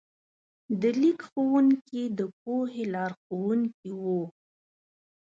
د 0.81 0.83
لیک 1.01 1.19
ښوونکي 1.29 2.03
د 2.17 2.19
پوهې 2.41 2.83
لارښوونکي 2.95 3.91
وو. 4.01 4.21